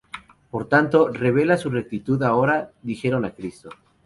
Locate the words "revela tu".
1.09-1.69